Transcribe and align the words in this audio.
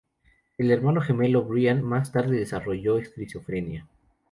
El 0.57 0.71
hermano 0.71 0.99
gemelo, 0.99 1.43
Brian, 1.43 1.83
más 1.83 2.11
tarde 2.11 2.35
desarrolló 2.39 2.97
esquizofrenia. 2.97 3.87